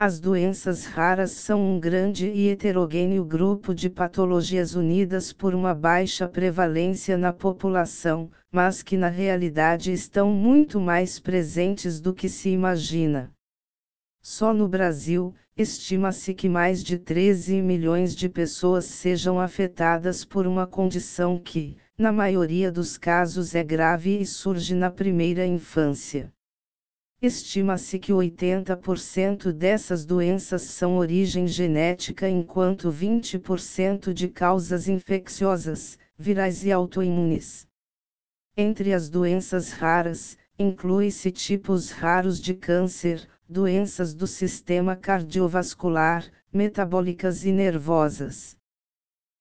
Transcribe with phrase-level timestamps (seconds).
[0.00, 6.28] As doenças raras são um grande e heterogêneo grupo de patologias unidas por uma baixa
[6.28, 13.32] prevalência na população, mas que na realidade estão muito mais presentes do que se imagina.
[14.22, 20.64] Só no Brasil, estima-se que mais de 13 milhões de pessoas sejam afetadas por uma
[20.64, 26.32] condição que, na maioria dos casos, é grave e surge na primeira infância.
[27.20, 36.70] Estima-se que 80% dessas doenças são origem genética, enquanto 20% de causas infecciosas, virais e
[36.70, 37.66] autoimunes.
[38.56, 47.50] Entre as doenças raras, inclui-se tipos raros de câncer, doenças do sistema cardiovascular, metabólicas e
[47.50, 48.56] nervosas.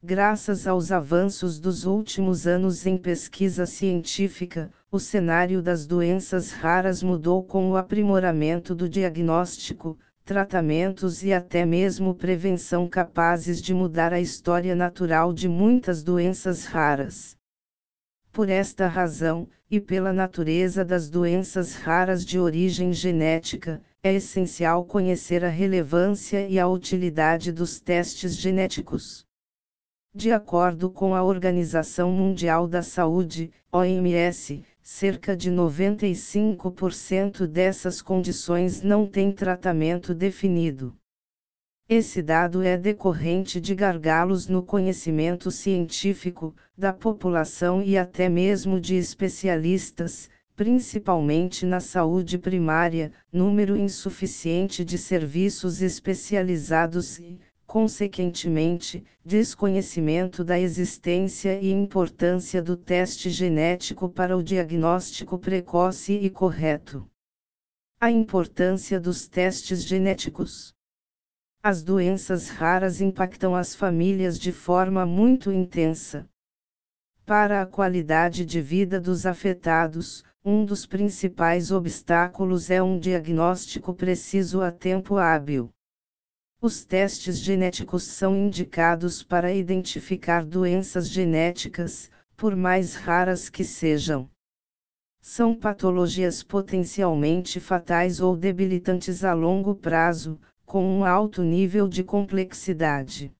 [0.00, 7.42] Graças aos avanços dos últimos anos em pesquisa científica, o cenário das doenças raras mudou
[7.42, 14.72] com o aprimoramento do diagnóstico, tratamentos e até mesmo prevenção capazes de mudar a história
[14.76, 17.36] natural de muitas doenças raras.
[18.30, 25.44] Por esta razão, e pela natureza das doenças raras de origem genética, é essencial conhecer
[25.44, 29.26] a relevância e a utilidade dos testes genéticos.
[30.14, 39.06] De acordo com a Organização Mundial da Saúde, OMS, cerca de 95% dessas condições não
[39.06, 40.94] têm tratamento definido.
[41.88, 48.94] Esse dado é decorrente de gargalos no conhecimento científico, da população e até mesmo de
[48.94, 57.40] especialistas, principalmente na saúde primária, número insuficiente de serviços especializados e,
[57.74, 67.04] consequentemente, desconhecimento da existência e importância do teste genético para o diagnóstico precoce e correto.
[68.00, 70.72] A importância dos testes genéticos.
[71.64, 76.30] As doenças raras impactam as famílias de forma muito intensa.
[77.26, 84.62] Para a qualidade de vida dos afetados, um dos principais obstáculos é um diagnóstico preciso
[84.62, 85.74] a tempo hábil.
[86.66, 94.30] Os testes genéticos são indicados para identificar doenças genéticas, por mais raras que sejam.
[95.20, 103.30] São patologias potencialmente fatais ou debilitantes a longo prazo, com um alto nível de complexidade.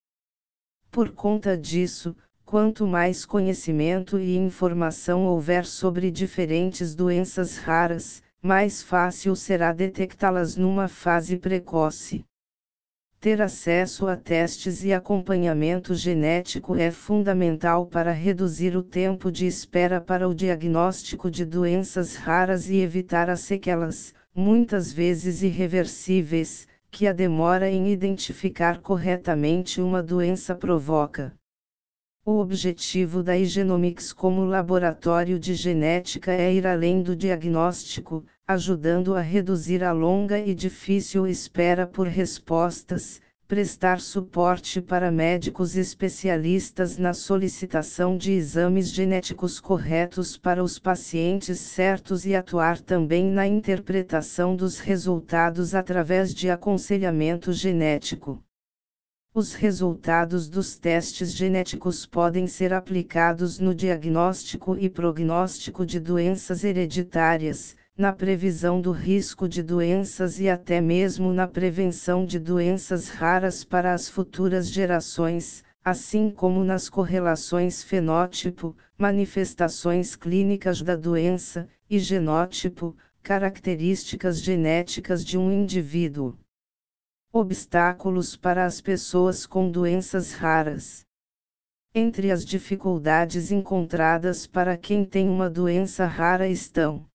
[0.91, 2.14] Por conta disso,
[2.44, 10.88] quanto mais conhecimento e informação houver sobre diferentes doenças raras, mais fácil será detectá-las numa
[10.88, 12.22] fase precoce.
[13.24, 19.98] Ter acesso a testes e acompanhamento genético é fundamental para reduzir o tempo de espera
[19.98, 27.14] para o diagnóstico de doenças raras e evitar as sequelas, muitas vezes irreversíveis, que a
[27.14, 31.32] demora em identificar corretamente uma doença provoca.
[32.26, 39.22] O objetivo da Igenomics como laboratório de genética é ir além do diagnóstico, ajudando a
[39.22, 43.19] reduzir a longa e difícil espera por respostas,
[43.49, 52.27] prestar suporte para médicos especialistas na solicitação de exames genéticos corretos para os pacientes certos
[52.27, 58.43] e atuar também na interpretação dos resultados através de aconselhamento genético.
[59.34, 67.75] Os resultados dos testes genéticos podem ser aplicados no diagnóstico e prognóstico de doenças hereditárias
[67.97, 73.94] na previsão do risco de doenças e até mesmo na prevenção de doenças raras para
[73.94, 84.43] as futuras gerações, assim como nas correlações fenótipo, manifestações clínicas da doença, e genótipo, características
[84.43, 86.37] genéticas de um indivíduo.
[87.33, 91.06] Obstáculos para as pessoas com doenças raras.
[91.94, 97.06] Entre as dificuldades encontradas para quem tem uma doença rara estão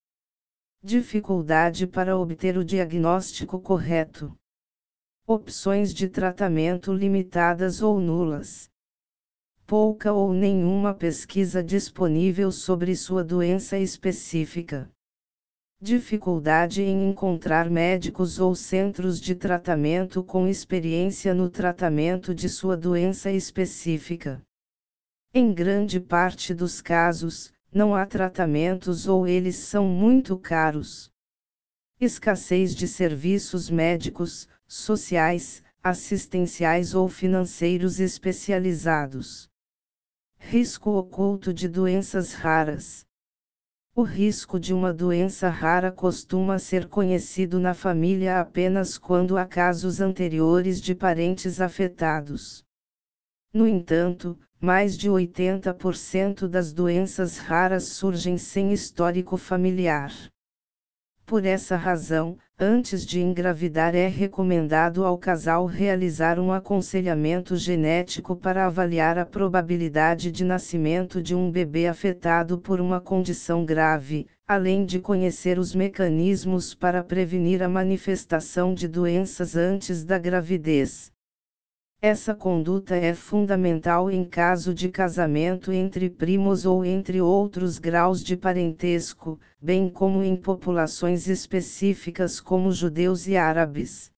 [0.81, 4.33] Dificuldade para obter o diagnóstico correto.
[5.27, 8.69] Opções de tratamento limitadas ou nulas.
[9.65, 14.89] Pouca ou nenhuma pesquisa disponível sobre sua doença específica.
[15.81, 23.29] Dificuldade em encontrar médicos ou centros de tratamento com experiência no tratamento de sua doença
[23.29, 24.41] específica.
[25.33, 31.11] Em grande parte dos casos, não há tratamentos ou eles são muito caros.
[31.99, 39.49] Escassez de serviços médicos, sociais, assistenciais ou financeiros especializados.
[40.37, 43.05] Risco oculto de doenças raras.
[43.95, 49.99] O risco de uma doença rara costuma ser conhecido na família apenas quando há casos
[49.99, 52.63] anteriores de parentes afetados.
[53.51, 60.13] No entanto, mais de 80% das doenças raras surgem sem histórico familiar.
[61.25, 68.67] Por essa razão, antes de engravidar é recomendado ao casal realizar um aconselhamento genético para
[68.67, 74.99] avaliar a probabilidade de nascimento de um bebê afetado por uma condição grave, além de
[74.99, 81.11] conhecer os mecanismos para prevenir a manifestação de doenças antes da gravidez.
[82.01, 88.37] Essa conduta é fundamental em caso de casamento entre primos ou entre outros graus de
[88.37, 94.09] parentesco, bem como em populações específicas como judeus e árabes.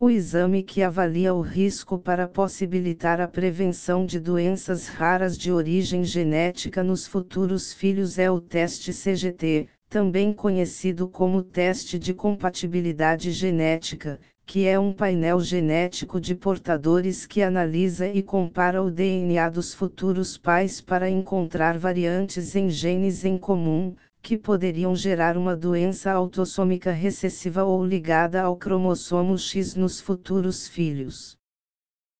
[0.00, 6.02] O exame que avalia o risco para possibilitar a prevenção de doenças raras de origem
[6.02, 14.18] genética nos futuros filhos é o teste CGT, também conhecido como teste de compatibilidade genética,
[14.48, 20.38] que é um painel genético de portadores que analisa e compara o DNA dos futuros
[20.38, 27.62] pais para encontrar variantes em genes em comum, que poderiam gerar uma doença autossômica recessiva
[27.62, 31.36] ou ligada ao cromossomo X nos futuros filhos.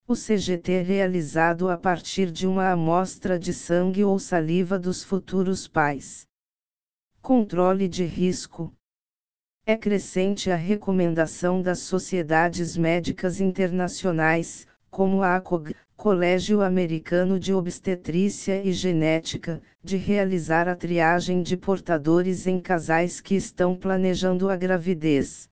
[0.07, 5.67] O CGT é realizado a partir de uma amostra de sangue ou saliva dos futuros
[5.67, 6.27] pais.
[7.23, 8.71] Controle de risco.
[9.65, 18.63] É crescente a recomendação das sociedades médicas internacionais, como a ACOG, Colégio Americano de Obstetrícia
[18.63, 25.49] e Genética, de realizar a triagem de portadores em casais que estão planejando a gravidez.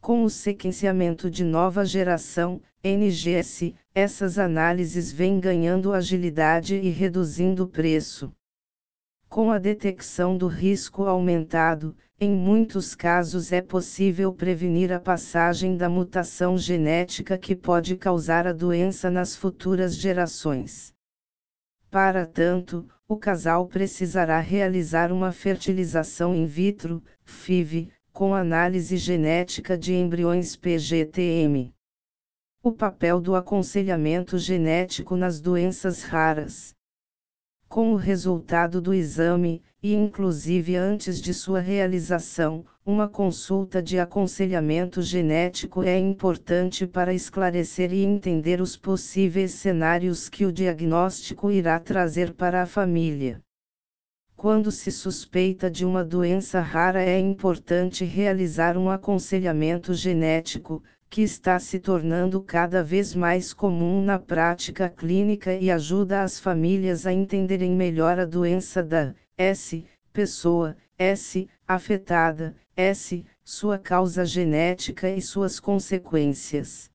[0.00, 7.68] Com o sequenciamento de nova geração, NGS, essas análises vêm ganhando agilidade e reduzindo o
[7.68, 8.32] preço.
[9.28, 15.88] Com a detecção do risco aumentado, em muitos casos é possível prevenir a passagem da
[15.88, 20.92] mutação genética que pode causar a doença nas futuras gerações.
[21.88, 29.94] Para tanto, o casal precisará realizar uma fertilização in vitro, FIV, com análise genética de
[29.94, 31.72] embriões PGTM.
[32.60, 36.76] O papel do aconselhamento genético nas doenças raras
[37.68, 45.02] com o resultado do exame, e inclusive antes de sua realização, uma consulta de aconselhamento
[45.02, 52.32] genético é importante para esclarecer e entender os possíveis cenários que o diagnóstico irá trazer
[52.32, 53.42] para a família.
[54.38, 60.80] Quando se suspeita de uma doença rara, é importante realizar um aconselhamento genético,
[61.10, 67.04] que está se tornando cada vez mais comum na prática clínica e ajuda as famílias
[67.04, 75.20] a entenderem melhor a doença da S pessoa, S afetada, S sua causa genética e
[75.20, 76.88] suas consequências.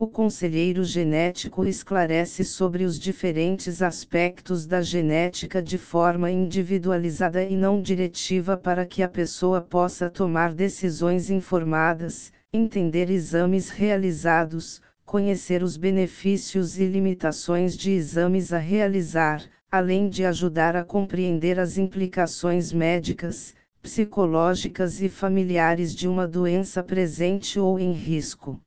[0.00, 7.82] O conselheiro genético esclarece sobre os diferentes aspectos da genética de forma individualizada e não
[7.82, 16.78] diretiva para que a pessoa possa tomar decisões informadas, entender exames realizados, conhecer os benefícios
[16.78, 23.52] e limitações de exames a realizar, além de ajudar a compreender as implicações médicas,
[23.82, 28.60] psicológicas e familiares de uma doença presente ou em risco.